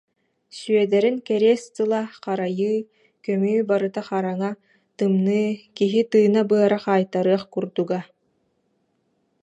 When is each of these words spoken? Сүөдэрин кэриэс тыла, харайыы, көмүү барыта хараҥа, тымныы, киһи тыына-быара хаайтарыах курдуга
Сүөдэрин 0.57 1.17
кэриэс 1.27 1.63
тыла, 1.75 2.01
харайыы, 2.21 2.77
көмүү 3.25 3.59
барыта 3.69 4.01
хараҥа, 4.07 4.51
тымныы, 4.97 5.49
киһи 5.77 6.01
тыына-быара 6.11 6.79
хаайтарыах 6.85 7.43
курдуга 7.53 7.99